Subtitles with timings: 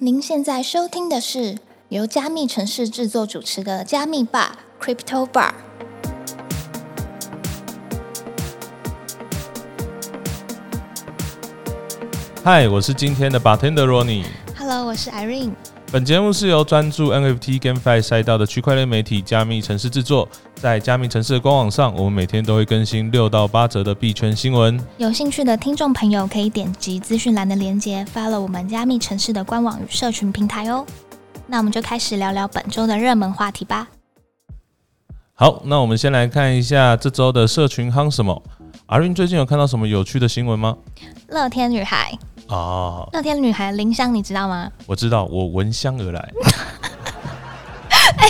[0.00, 5.52] 您现在收听的是由加密城市制作主持的加密吧 Crypto Bar。
[12.44, 14.24] 嗨，我是今天的 bartender Ronnie。
[14.56, 15.54] Hello，我是 Irene。
[15.90, 20.28] 本节目是由专注 NFT GameFi 赛道的区块链媒体加密城市制作。
[20.54, 24.78] 在加密城市的官网上，我们每天都会更新六到八折的币圈新闻。
[24.98, 30.84] 有兴趣的听众朋友可以点击资讯栏的链接，follow 我们加密城市的官网与社群平台哦。
[31.46, 33.88] 那我们就开始聊聊本周的热门话题吧。
[35.32, 38.42] 好，那我们先来看一下这周的社群夯什么。
[38.86, 40.76] 阿云最近有看到什么有趣的新闻吗？
[41.28, 42.12] 乐天女孩，
[42.48, 44.70] 啊，乐天女孩林香，你知道吗？
[44.86, 46.32] 我知道，我闻香而来。
[48.18, 48.28] 哎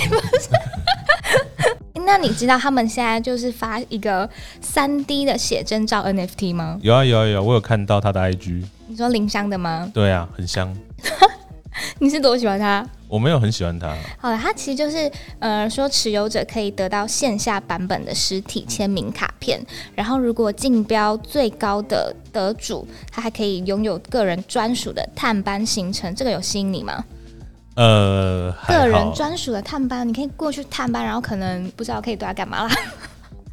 [2.07, 4.29] 那你知道他们现在就是发一个
[4.63, 6.79] 三 D 的写真照 NFT 吗？
[6.83, 8.65] 有啊有啊有啊，我有看到他的 IG。
[8.87, 9.91] 你说林香的吗？
[9.93, 10.75] 对啊，很香。
[12.01, 12.87] 你是多喜欢他？
[13.09, 13.95] 我没有很喜欢他。
[14.19, 19.59] 好了，他其实就是呃说持有者可以得到线下版本的实体签名卡片，
[19.95, 27.05] 然后如果竞标最高的得主，他还可以拥有个人专属的探班行程，这个有吸引你吗？
[27.77, 32.71] 呃，个人专属的探班，你可以过去探班，然后可能不知道可以对他干嘛啦。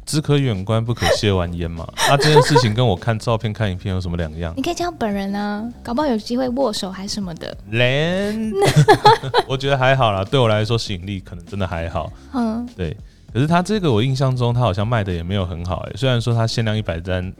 [0.06, 1.86] 只可远观，不可亵玩焉嘛。
[2.08, 4.54] 那、这件事情跟我看照片、看影片有什么两样？
[4.56, 7.54] 你可以见到本人啊，搞不好有机会握手还是什么的。
[7.70, 8.52] 连，
[9.48, 12.12] 我觉得还好啦，对我来说吸引力可能真的还好。
[12.32, 12.96] 嗯，对，
[13.32, 17.32] 可是他这个我印象中他好像卖的也没有很好哎、虽然说他限量一百单，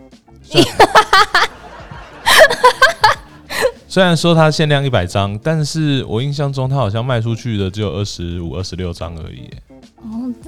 [3.86, 9.48] 虽然说他限量一百张，但是我印象中他好像卖出去的只有二十五、二十六张而已、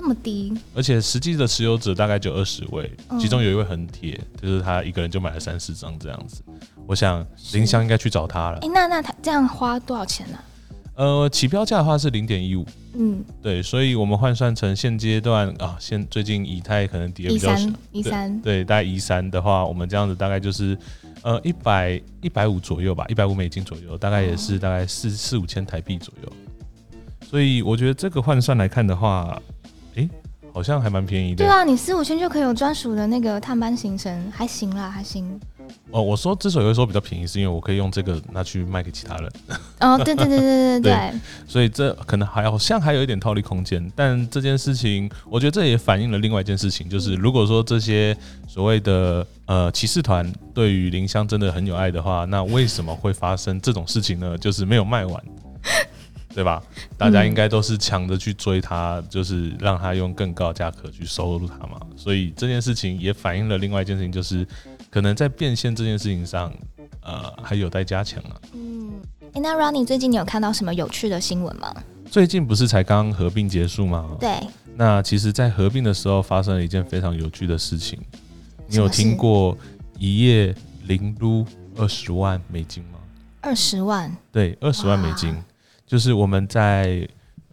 [0.08, 3.20] 么低，而且实际的持有者大概就二十位，嗯。
[3.20, 6.42] 其中有一位很铁，就是他一个人就买了三四张这样子。
[6.86, 8.58] 我想林香应该去找他了。
[8.62, 8.68] 哎、。
[8.72, 10.38] 那那他这样花多少钱呢、
[10.94, 20.76] 呃，起标价的话是零点一五，嗯，对，所以我们换算成现阶段啊，现最近以太可能跌比较少三，一三，对，大概一三的话，我们这样子大概就是
[21.22, 26.32] 呃一百一百五左右吧，一百五美金左右，大概也是大概四四五千台币左右。
[27.30, 29.57] 所以我觉得这个换算来看的话，诶，
[30.58, 31.44] 好像还蛮便宜的。
[31.44, 35.40] 对啊，你四五千就可以有专属的那个探班行程，还行啦，还行。
[35.92, 39.32] 哦，我说之所以会说比较便宜，是因为我可以用这个拿去卖给其他人，
[39.78, 43.88] 哦，对对对对对对 对，所以这可能还好像还有一点套利空间。
[43.94, 48.16] 但这件事情，我觉得这也反映了另外一件事情，就是如果说这些
[48.48, 54.36] 所谓的呃骑士团对于林香真的很有爱的话，那为什么会发生这种事情呢？
[54.36, 55.22] 就是没有卖完。
[56.34, 56.62] 对吧？
[56.96, 61.80] 大家应该都是抢着去追他，就是让他用更高的价格去收入他嘛。
[61.96, 64.46] 所以这件事情也反映了另外一件事情，就是
[64.90, 66.52] 可能在变现这件事情上，
[67.02, 68.40] 呃，还有待加强啊。
[68.52, 68.92] 嗯，
[69.32, 71.74] 哎，那 Ronnie 最近你有看到什么有趣的新闻吗？
[72.10, 74.16] 最近不是才刚合并结束吗？
[74.18, 74.38] 对，
[74.76, 77.98] 那其实，在合并的时候发生了一件非常有趣的事情。
[78.66, 79.56] 你有听过
[79.98, 81.44] 一夜零撸
[81.76, 82.98] 二十万美金吗？
[83.40, 85.44] 二十万，对，二十万美金哇，
[85.88, 87.08] 就是我们在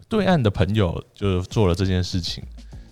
[0.08, 2.44] 对岸的朋友就做了这件事情。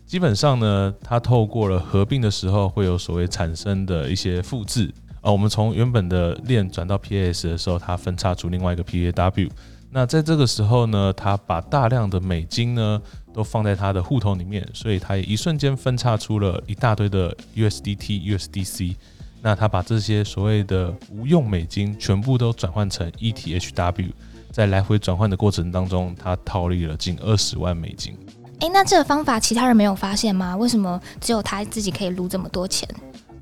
[0.07, 9.49] 基本上呢，它透过了合并的时候会有所谓产生的一些复制啊、我们从原本的链转到 PAS 的时候，它分叉出另外一个 PAW。
[9.89, 13.01] 那在这个时候呢，它把大量的美金呢
[13.33, 18.95] 都放在它的户头里面，所以它也一瞬间分叉出了一大堆的 USDT、USDC。
[19.41, 24.09] 那它把这些所谓的无用美金全部都转换成 ETHW，
[24.53, 28.15] 在来回转换的过程当中，他套利了近二十万美金。
[28.59, 30.55] 哎，那这个方法其他人没有发现吗？
[30.55, 32.87] 为什么只有他自己可以撸这么多钱？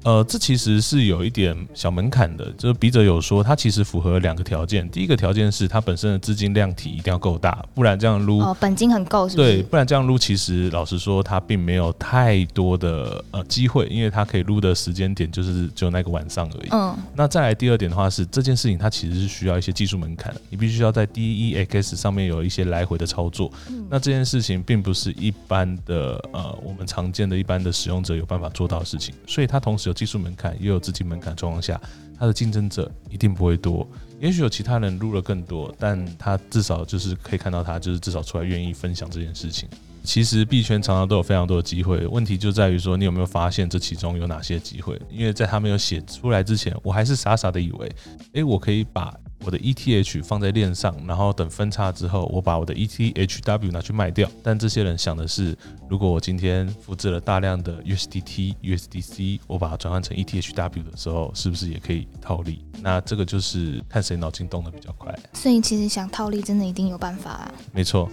[0.03, 4.89] 呃，这其实是有一点小门槛的，就是笔者有说，它其实符合两个条件。
[4.89, 16.69] 第一个条件是它本身的资金量体一定要够大，不然这样撸，哦，本金很够，是不对，不然这样撸，其实老实说，它并没有太多的呃机会，因为它可以撸的时间点就是只有那个晚上而已。
[16.71, 23.51] 嗯，那再来第二点的话是，这件事情它其实是需要一些技术门槛的，你必须要在 DEX 上面有一些来回的操作。
[23.69, 31.79] 嗯那这件事情并不是一般的呃我们常见的一般的使用者有办法做到的事情，所以它同时有技术门槛，也有资金门槛状况下，
[32.17, 33.85] 它的竞争者一定不会多。
[34.21, 39.67] 也许有其他人入了更多，但他至少就是可以看到他就是至少出来愿意分享这件事情。
[40.03, 44.99] 其实币圈常常都有非常多的机会，问题就在于说你有没有发现这其中有哪些机会？
[45.11, 47.91] 因为在他没有写出来之前，我还是傻傻的以为，
[48.33, 54.29] 诶，我可以把我的 ETH 放在链上，然后等分叉之后，我把我的 ETHW 拿去卖掉。
[54.43, 55.57] 但这些人想的是，
[55.89, 62.63] 如果我今天复制了大量的 USDT、USDC，我把它转换成 ETHW 的时候，是不是也可以套利？
[62.81, 65.17] 那这个就是看谁脑筋动得比较快。
[65.33, 67.51] 所以其实想套利，真的一定有办法啊。
[67.73, 68.09] 没错。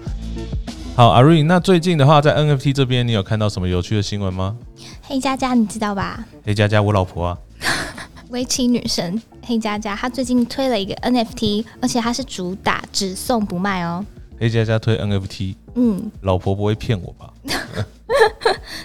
[0.97, 4.57] 好，阿瑞，那最近的话，在 NFT 这边，你有看到什么有趣的新闻吗？
[5.03, 6.27] 黑佳佳，你知道吧？
[6.45, 7.39] 黑佳佳，我老婆啊。
[8.31, 14.05] 围棋女神黑佳佳，她最近推了一个 NFT，而且它是主打只送不卖哦。
[14.39, 17.33] 黑佳佳推 NFT，嗯，老婆不会骗我吧？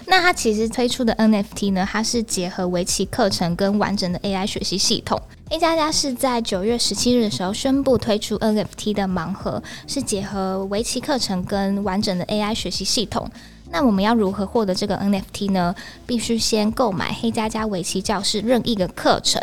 [0.07, 5.21] 那他其实推出的 NFT 呢，它是结合围棋课程跟完整的 AI 学习系统。
[5.49, 13.29] 黑加加是在九月十七日的时候宣布推出 NFT 的盲盒，是结合围棋课程跟完整的 AI 学习系统。
[13.73, 15.73] 那我们要如何获得这个 NFT 呢？
[16.05, 19.41] 必须先购买黑加加围棋教室任意一个课程，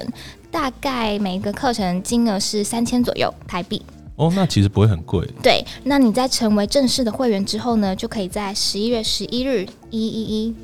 [0.52, 3.82] 大概每个课程金额是三千左右台币。
[4.14, 5.28] 哦，那其实不会很贵。
[5.42, 10.54] 对，那你在成为正式的会员之后呢，就可以在十一月十一日一一一。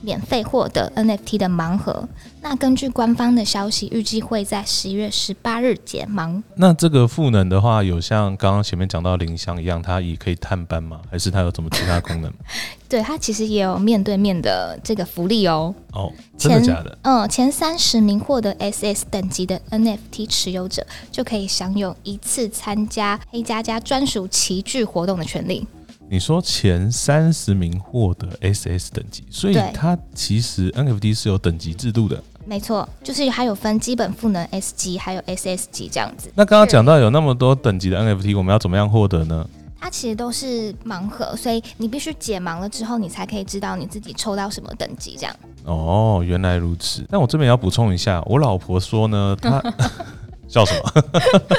[0.00, 2.06] 免费获得 NFT 的盲盒。
[2.42, 6.42] 那根据官方的消息，预计会在十一月十八日解盲。
[6.56, 11.00] 那这个赋能的话，有像刚刚前面讲到林香一样，它也可以探班吗？
[11.10, 12.30] 还是它有什么其他功能？
[12.86, 15.74] 对，它其实也有面对面的这个福利哦。
[15.92, 16.98] 哦，真的假的？
[17.02, 25.66] 嗯，前三十名获得 SS 等级的 NFT 持有者，就可以享有一次参加黑加加专属齐聚活动的权利。
[26.08, 32.22] 你说前三十名获得 SS 等级，所以它其实 NFT 是有等级制度的。
[32.44, 36.30] 没错，就是还有分基本赋能 S 级，还有 SS 级这样子。
[36.34, 39.48] 那刚刚讲到有那么多等级的 NFT，我们要怎么样获得呢？
[39.80, 45.34] 它其实都是盲盒，所以你必须解盲了之后，你才可以知道你自己抽到什么等级这样。
[45.64, 47.04] 哦，原来如此。
[47.10, 49.62] 但我这边要补充一下，我老婆说呢，她
[50.46, 51.02] 笑什么？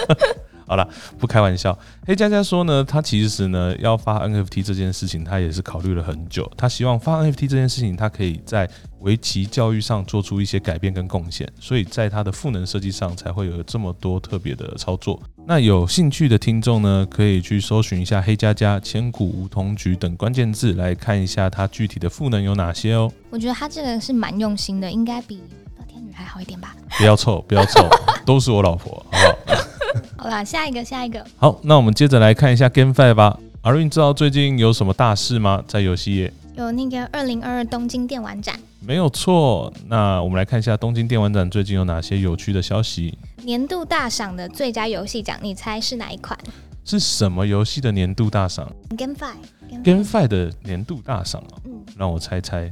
[0.75, 1.77] 好了，不开玩笑。
[2.05, 6.51] 黑佳佳说呢，他其实呢要发 NFT 这件事情，他也是考虑了很久。
[6.57, 8.69] 他希望发 NFT 这件事情，他可以在
[8.99, 15.17] 围棋教育上做出一些改变跟贡献，所以在他的赋能设计上才会有这么多特别的操作。
[15.47, 23.09] 那有兴趣的听众呢，可以去搜寻一下黑佳佳、千古梧桐菊等关键字，来看一下他具体的赋能有哪些哦。
[23.29, 25.37] 我觉得他这个是蛮用心的，应该比
[25.77, 26.75] 乐天女还好一点吧？
[26.97, 27.87] 不要臭，不要臭，
[28.25, 29.65] 都是我老婆，好不好？
[30.17, 31.25] 好啦，下一个，下一个。
[31.37, 33.39] 好，那我们接着来看一下 GameFi 吧。
[33.61, 35.63] 阿瑞，你知道最近有什么大事吗？
[35.67, 39.73] 在游戏业有那个二零二二东京电玩展，没有错。
[39.87, 43.17] 那我们来看一下东京电玩展最近有哪些有趣的消息。
[43.43, 46.37] 年度大赏的最佳游戏奖，你猜是哪一款？
[46.83, 51.57] 是什么游戏的年度大赏？GameFi，GameFi 的年度大赏啊？
[51.65, 52.71] 嗯，让我猜猜。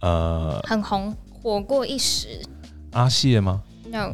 [0.00, 2.42] 呃，很红，火过一时。
[2.90, 4.12] 阿谢吗？No。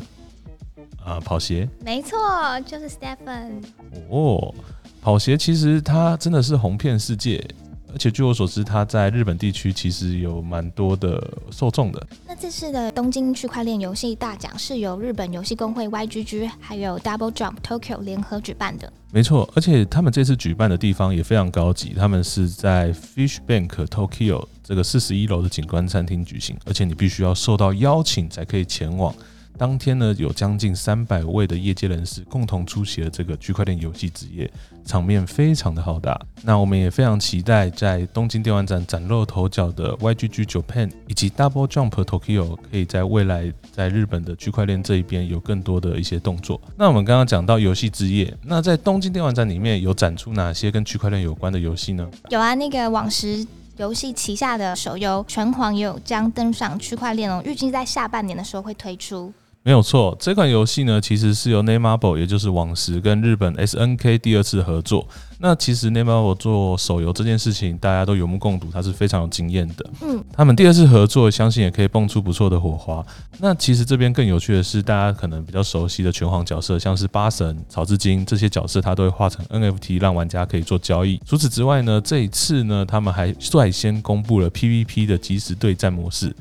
[1.04, 2.18] 啊，跑鞋，没错，
[2.64, 3.62] 就是 Stephen。
[4.08, 4.54] 哦，
[5.00, 7.44] 跑鞋其实它真的是红遍世界，
[7.92, 12.06] 而且据我所知，它在日本地区其实有蛮多的受众的。
[12.26, 18.92] 那这次的东京区块链游戏大奖是由日本游戏公会 YGG 还有 Double Jump Tokyo 联合举办的。
[19.10, 29.12] 没错，而且他们这次举办的地方也非常高级，他们是在 Fish Bank Tokyo 这个四十一楼的景观餐厅举行，而且你必须要受到邀请才可以前往。
[29.58, 34.50] 当天呢，有将近三百位的业界人士共同出席了这个区块链游戏之夜，
[34.84, 36.20] 场面非常的浩大。
[36.42, 46.60] 那我们也非常期待在东京电玩展崭露头角的 YGG Japan 以及 Double Jump Tokyo 可以在未来在日本的区块链这一边有更多的一些动作。
[46.76, 52.10] 那我们刚刚讲到游戏之夜，那在东京电玩展里面有展出哪些跟区块链有关的游戏呢？
[52.30, 53.46] 有啊，那个往时
[53.76, 59.32] 游戏旗下的手游拳皇也有将登上区块链哦，预计在下半年的时候会推出。
[59.64, 65.06] 没有错，这款游戏呢，其实是由 Nameable，也就是网石跟日本 SNK 第二次合作。
[65.38, 69.90] 那其实 Nameable 做手游这件事情，大家都有目共睹，它是非常有经验的。
[70.00, 73.06] 嗯，他们第二次合作，相信也可以蹦出不错的火花。
[73.38, 81.20] 那其实这边更有趣的是，大家可能比较熟悉的拳皇角色，像是八神、草之金这些角色，它都会画成 NFT，让玩家可以做交易。
[81.24, 86.34] 除此之外呢，这一次呢，他们还率先公布了 PVP 的即时对战模式。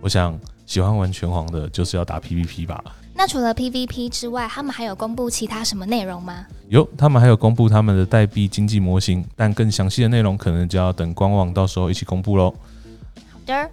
[0.00, 0.38] 我想。
[0.68, 2.84] 喜欢玩拳皇的，就是要打 PVP 吧？
[3.14, 6.44] 那除了 PVP 之外，他们还有公布其他什么内容吗？
[6.68, 12.54] 有，他们还有公布他们的代币经济模型，但更详细的内容可能就要等官网到时候一起公布喽。
[13.48, 13.70] 的。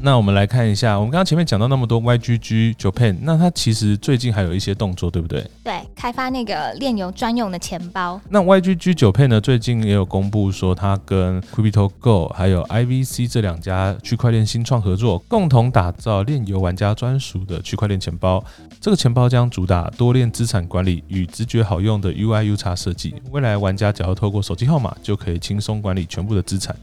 [0.00, 5.46] 那我们来看一下，我们刚刚前面讲到那么多 YGG Japan，那它其实最近还有一些动作，对不对？
[5.62, 8.20] 对，开发那个炼油专用的钱包。
[8.28, 18.44] 那 YGG Japan 呢，最近也有公布说，它跟 CryptoGo 还有 IVC 这两家区块链新创合作，共同打造炼油玩家专属的区块链钱包。
[18.80, 26.74] 这个钱包将主打多链资产管理与直觉好用的 UI/U 叉设计，未来玩家只要透过手机号码就可以轻松管理全部的资产。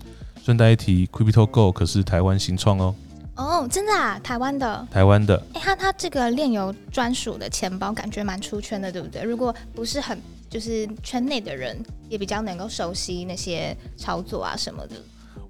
[0.50, 2.96] 顺带一提，CryptoGo 可是台湾新创哦。
[3.36, 5.40] 哦，真的啊，台湾的，台湾的。
[5.54, 9.22] 哎，它它这个炼油专属的钱包，感觉蛮出圈的，对不对？
[9.22, 11.78] 如果不是很就是圈内的人，
[12.10, 14.96] 也比较能够熟悉那些操作啊什么的。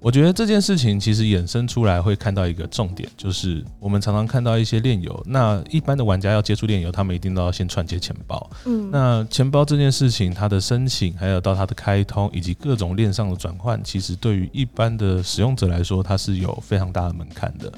[0.02, 8.50] 我觉得这件事情其实衍生出来会看到一个重点，就是我们常常看到一些炼油，那一般的玩家要接触炼油，他们一定都要先串接钱包。
[8.64, 17.70] 嗯，那钱包这件事情，它的申请，还有到它的开通，以及各种链上的转换，其实对于一般的使用者来说，它是有非常大的门槛的。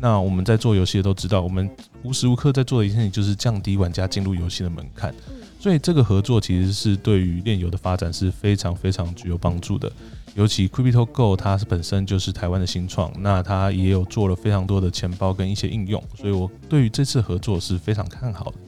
[0.00, 1.68] 那我们在做游戏的都知道，我们
[2.02, 5.14] 无时无刻在做的一件事情就是降低玩家进入游戏的门槛。
[5.60, 9.92] 所以这个合作其实是对于炼油的发展是非常非常具有帮助的。
[10.36, 18.58] 尤其 CryptoGo 它是本身就是台湾的新创，那它也有做了非常多的钱包跟一些应用，所以我对于这次合作是非常看好的。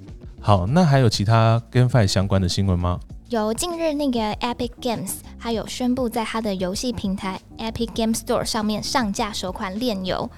[0.41, 2.99] 好，那还有其他跟 GameFi 相关的新闻吗？
[3.29, 10.31] 有，近日那个 Epic Games 它有宣布在它的游戏平台 Epic Game Store 上面上架首款链游，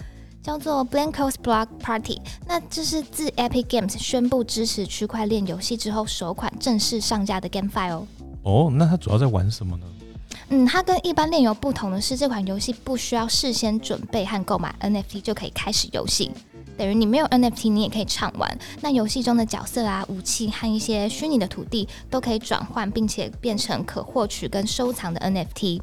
[0.42, 2.20] 叫做 Blankos Block Party。
[2.49, 8.06] 那这是自 Epic Games 宣布支持区块链游戏之后首款正式上架的 GameFi 哦。
[8.42, 9.87] 哦，那它主要在玩什么呢？
[10.52, 16.33] 嗯，它跟一般炼油不同的是，这款游戏不需要事先准备和购买 NFT 就可以开始游戏，
[16.76, 18.59] 等于你没有 NFT 你也可以畅玩。
[18.80, 25.80] 那游戏中的角色啊、武器和一些虚拟的土地都可以转换，并且变成可获取跟收藏的 NFT。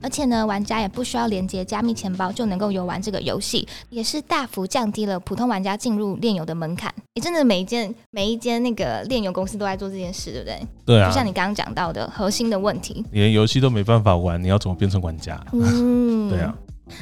[0.00, 6.92] 而且呢，玩家也不需要连接加密钱包就能够游玩这个游戏，也是大幅降低了普通玩家进入炼油的门槛。
[7.14, 10.66] 也真的每一间每一间那个炼油公司都在做这件事，对不对？
[10.84, 15.42] 对啊，就像你刚刚讲到的核心的问题，连游戏都没办法玩，你要怎么变成玩家？
[15.52, 16.54] 嗯， 对啊。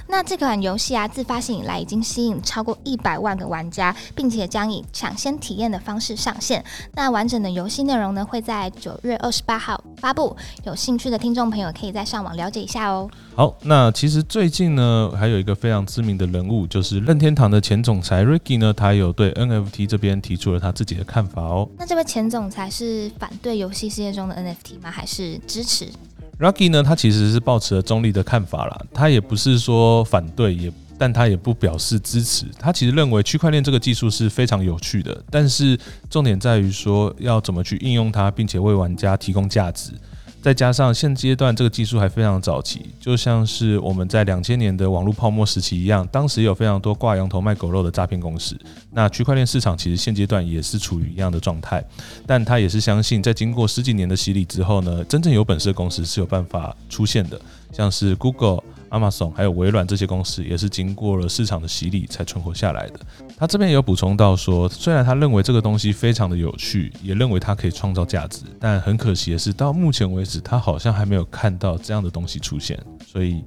[0.08, 6.64] 那这款游戏啊，自发行以来已经吸引超过一百万个玩家，并且将以抢先体验的方式上线。
[6.94, 10.36] 那完整的游戏内容呢，会在九月二十八号发布。
[10.64, 13.10] 有兴趣的听众朋友，可以在上网了解一下哦。
[13.34, 21.68] 好，那其实最近呢，还有一个非常知名的人物，就是任天堂的前总裁 Ricky 呢，他有对 NFT 这边提出了他自己的看法哦。
[21.78, 24.90] 那这位前总裁是反对游戏世界中的 NFT 吗？
[24.90, 25.88] 还是支持
[26.38, 32.46] ？Rocky 呢，他其实是抱持了中立的看法啦，他也不是说反对，也但他也不表示支持。
[32.58, 39.90] 他其实认为区块链这个技术是非常有趣的，但是重点在于说要怎么去应用它，并且为玩家提供价值。
[40.44, 48.54] 再加上现阶段这个技术还非常早期，就像是我们在两千年的网络泡沫时期一样，当时有非常多挂羊头卖狗肉的诈骗公司。
[48.90, 51.82] 那区块链市场其实现阶段也是处于一样的状态，
[52.26, 57.40] 但他也是相信，在经过十几年的洗礼之后呢，真正有本事的公司是有办法出现的，
[57.72, 58.62] 像是 Google。
[58.94, 63.00] Amazon 还有微软这些公司也是经过了市场的洗礼才存活下来的。
[63.36, 72.80] 他这边也有补充到说，虽然他认为这个东西非常的有趣，也认为它可以创造价值，但很可惜的是，到目前为止，他好像还没有看到这样的东西出现。
[73.04, 73.42] 所以，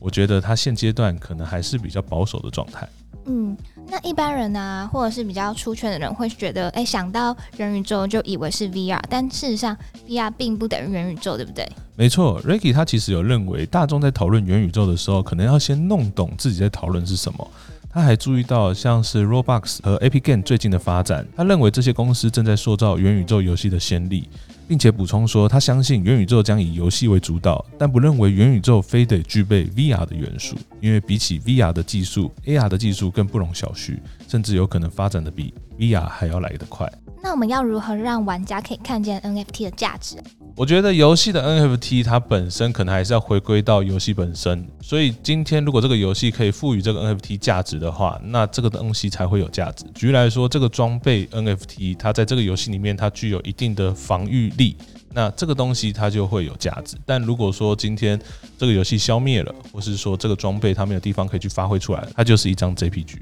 [0.00, 2.88] 我觉得他现阶段可能还是比较保守的状态。
[3.28, 3.56] 嗯。
[3.90, 11.66] 那一般人呢，或者是比较出圈的人，会觉得，哎，想到元宇宙就以为是 VR，但事实上，VR 并不等于元宇宙，对不对？
[11.96, 17.50] 没错，Ricky 他其实有认为，大众在讨论元宇宙的时候，可能要先弄懂自己在讨论是什么。
[17.90, 24.28] 他还注意到，像是 Roblox 和 Epic Game 最近的发展，他认为这些公司正在塑造元宇宙游戏的先例。
[24.68, 33.98] 并且补充说，他相信元宇宙将以游戏为主导，但不认为元宇宙非得具备 VR 的元素，因为比起 VR 的技术，AR 的技术更不容小觑，
[34.28, 36.86] 甚至有可能发展的比 VR 还要来得快。
[37.22, 40.16] 那我们要如何让玩家可以看见 NFT 的价值？
[40.56, 49.84] 我觉得游戏的 NFT 它本身可能还是要回归到游戏本身，所以今天如果这个游戏可以赋予这个 NFT 价值的话，那这个东西才会有价值。
[49.94, 54.76] 举例来说，这个装备 NFT 它在这个游戏里面它具有一定的防御力，
[55.12, 56.96] 那这个东西它就会有价值。
[57.06, 58.20] 但如果说今天
[58.58, 63.16] 这个游戏消灭了，或是说这个装备它没有地方可以去发挥出来，它就是一张 JPG。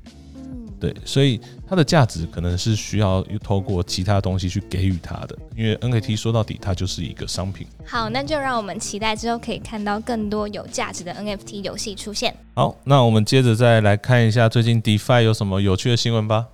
[0.79, 7.67] 对，所以它的价值可能是需要透过其他东西去给予它的，因为 NFT 说到底它就是一个商品。
[7.87, 12.37] 好，那就让我们期待之后可以看到更多有价值的 NFT 游戏出现。
[12.55, 16.49] 好，那我们接着再来看一下最近 DeFi 有什么有趣的新闻吧。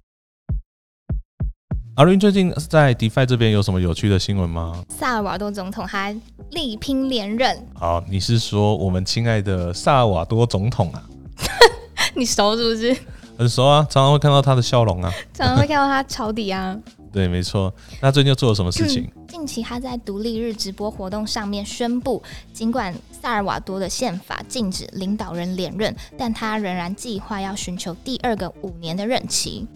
[1.97, 4.83] 阿瑞最近在 DeFi 这边有什么有趣的新闻吗？
[4.89, 6.19] 萨尔瓦多总统还
[6.53, 7.67] 力拼连任。
[7.75, 11.03] 好，你是说我们亲爱的萨尔瓦多总统啊？
[12.17, 12.97] 你熟是不是？
[13.43, 15.13] 很熟啊，常常会看到他的笑容啊。
[15.35, 16.79] 常常会看到他抄底啊。
[17.13, 17.73] 对，没错。
[18.01, 19.11] 那最近又做了什么事情？
[19.29, 22.23] 近期他在独立日直播活动上面宣布，
[22.55, 29.67] 尽管萨尔瓦多的宪法禁止领导人连任，但他仍然计划要寻求第二个五年的任期。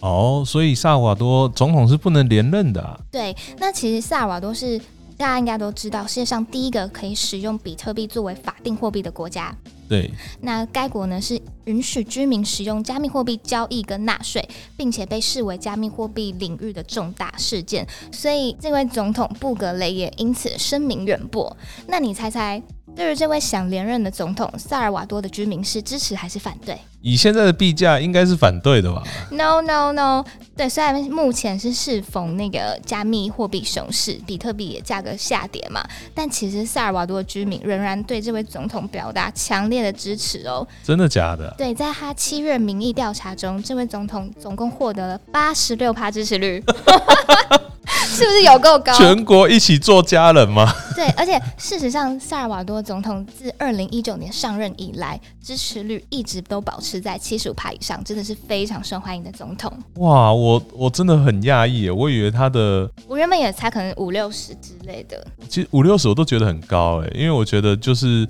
[0.00, 3.00] 哦，所以萨尔瓦多总统是不能连任的。
[3.10, 4.78] 对，那其实萨尔瓦多是
[5.18, 9.54] 大家应该都知道，世界上第一个可以使用比特币作为法定货币的国家。
[9.88, 10.10] 对，
[10.42, 21.56] 那该国呢是允许居民使用加密货币交易跟纳税，并且被视为加密货币领域的重大事件，所以这位总统布格雷也因此声名远播。
[21.86, 22.62] 那你猜猜？
[22.98, 26.76] 对于这位想连任的总统，萨尔瓦多的居民是支持还是反对？
[27.00, 30.24] 以现在的币价，应该是反对的吧？No No No，
[30.56, 35.80] 对，虽然目前是适逢那个加密货币熊市，比特币也价格下跌嘛，
[36.12, 40.66] 但其实萨尔瓦多的居民仍然对这位总统表达强烈的支持哦。
[40.82, 41.54] 真的假的？
[41.56, 46.60] 对，在他七月民意调查中，这位总统总共获得了八十六趴支持率。
[48.08, 48.92] 是不是有够高？
[48.94, 50.72] 全国一起做家人吗？
[50.94, 59.72] 对，而且事实上，萨尔瓦多总统自二零一九年上任以来，支持率一直都保持在七十五趴以上，真的是非常受欢迎的总统。
[59.96, 65.24] 哇，我我真的很讶异，我以为他的，我原本也猜可能五六十之类的。
[65.48, 68.26] 其实五六十我都觉得很高哎，因为我觉得就是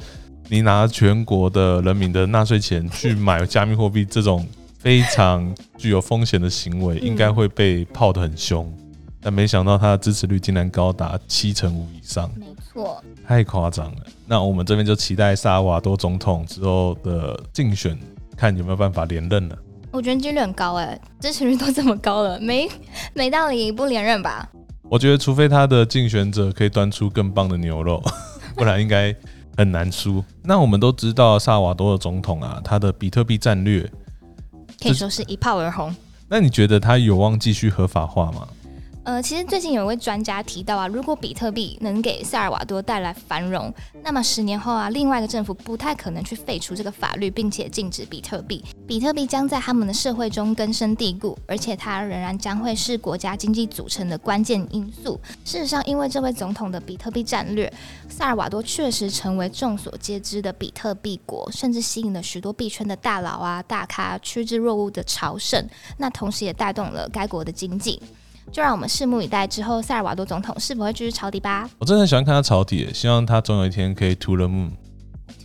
[0.48, 4.46] 你拿全国的人民的纳税钱去买加密货币这种
[4.78, 8.70] 非常具有风险的行为，应该会被泡得很凶。
[9.20, 14.02] 但没想到他的支持率竟然高达七成五以上，没错，太夸张了。
[14.26, 17.98] 那我们这边就期待萨尔瓦多总统之后的竞选，
[18.36, 19.58] 看有没有办法连任了。
[19.90, 22.68] 我觉得几率很高哎，支持率都这么高了，没
[23.14, 24.48] 没道理不连任吧？
[24.90, 28.02] 我觉得除非他的竞选者可以端出更棒的牛肉，
[28.54, 29.14] 不然应该
[29.56, 30.24] 很难输。
[30.42, 33.90] 那我们都知道萨尔瓦多的总统啊，他的比特币战略
[34.80, 35.94] 可以说是一炮而红。
[36.28, 38.46] 那你觉得他有望继续合法化吗？
[39.08, 43.72] 呃，其实最近有一位专家提到啊，如果比特币能给萨尔瓦多带来繁荣，
[44.04, 48.62] 那么十年后啊，另外一个政府不太可能去废除这个法律，并且禁止比特币。
[48.86, 55.18] 比特币将在他们的社会中根深蒂固，而且它仍然将会是国家经济组成的关键因素。
[55.42, 57.72] 事实上，因为这位总统的比特币战略，
[58.10, 65.66] 萨尔瓦多确实成为众所皆知的比特币国，甚至吸引了许多币圈的大佬啊、大咖趋之若鹜的朝圣。
[65.96, 68.02] 那同时也带动了该国的经济。
[68.50, 71.68] 就让我们拭目以待，之后萨尔瓦多总统是否会继续抄底吧？
[71.78, 74.70] 我真的很喜欢看他抄底，希望他总有一天可以 to the moon。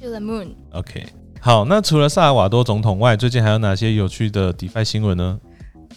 [0.02, 0.50] to the moon。
[0.72, 1.06] OK，
[1.40, 5.40] 好，那除了萨尔瓦多总统外，最近还有哪些有趣的 DeFi 新闻呢？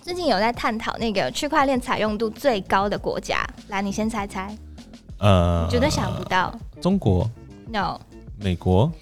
[0.02, 4.54] 最近有在探讨那个区块链采用度最高的国家，来，你先猜猜。
[5.18, 6.54] 呃，绝对想不到。
[6.80, 7.28] 中国
[7.72, 7.98] ？No。
[8.38, 8.92] 美国？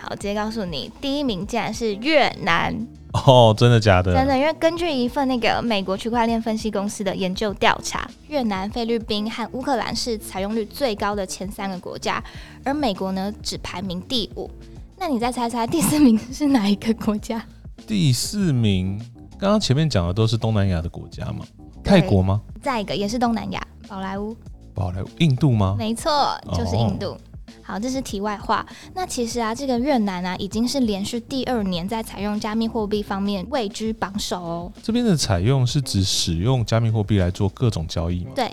[0.00, 2.74] 好，直接告诉你，第一名竟然是越南。
[3.12, 4.12] 哦，真的假的？
[4.12, 12.22] 真的，因为根据一份那个美国区块链分析公司的研究调查，越南、菲律宾和乌克兰是采用率最高的前三个国家，
[12.64, 14.50] 而美国呢只排名第五。
[14.98, 17.40] 那你再猜猜第四名是哪一个国家？
[17.86, 18.98] 第四名，
[19.38, 21.44] 刚刚前面讲的都是东南亚的国家吗？
[21.84, 22.40] 泰国吗？
[22.60, 24.36] 再一个也是东南亚，宝莱坞。
[24.74, 25.76] 宝莱坞，印度吗？
[25.78, 27.16] 没错，就是印度。
[27.62, 28.66] 好，这是题外话。
[28.94, 34.72] 那其实啊，这个越南啊，已经是连续第二年在采用加密货币方面位居榜首哦。
[34.82, 38.32] 这边的采用是指使用加密货币来做各种交易吗？
[38.34, 38.50] 对，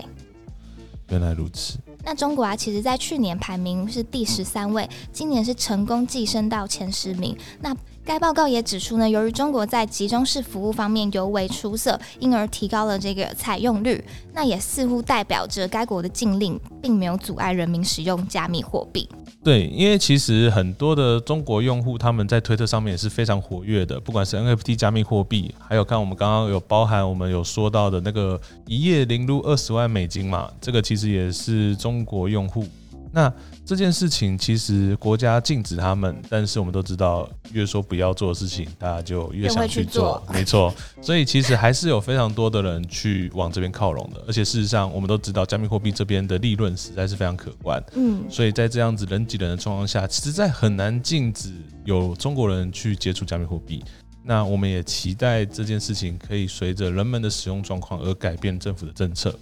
[1.10, 1.78] 原来如此。
[2.04, 7.36] 那中国啊，其实在去年排名是第十三位，今年是成功晋升到前十名。
[7.60, 14.04] 那该报告也指出呢，由于中国在集中式服务方面尤为出色，因而提高了这个采用率。
[14.32, 19.08] 那也似乎代表着该国的禁令并没有阻碍人民使用加密货币。
[19.44, 32.64] 对，因为其实很多的中国用户他们在推特上面也是非常活跃的，不管是 NFT 加密货币，还有看我们刚刚有包含我们有说到的那个一夜零入二十万美金嘛，这个其实也是中国用户。
[33.12, 33.32] 那
[33.64, 40.22] 这件事情其实国家禁止他们，但是我们都知道，越说不要做的事情，大家就越想去做。
[40.32, 44.24] 没错，所以其实还是有非常多的人去往这边靠拢的。
[44.26, 47.82] 而且事实上，我们都知道加密货币这边的利润实在是非常可观。
[47.94, 51.52] 嗯，所以在这样子人挤人的状况下，实在很难禁止
[51.84, 53.84] 有中国人去接触加密货币。
[54.24, 59.38] 那我们也期待这件事情可以随着人们的使用状况而改变政府的政策。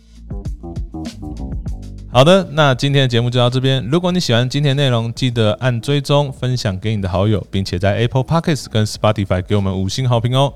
[2.13, 3.87] 好的，那今天的节目就到这边。
[3.87, 10.53] 如果你喜欢今天内容，记得按追踪、分享给你的好友，并且在 Apple Podcasts 跟 Spotify 给我们五星好评哦。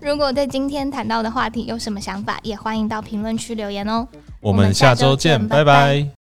[0.00, 4.06] 如果对今天谈到的话题有什么想法，也欢迎到评论区留言哦。
[4.40, 6.15] 我们下周见，拜拜。